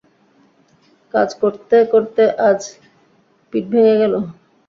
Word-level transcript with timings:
কাজ 1.13 1.29
করতে 1.41 1.77
করতে 1.93 2.23
আজ 2.49 2.61
পিঠ 3.53 3.63
ভেঙ্গে 3.71 3.95
গেল! 4.01 4.13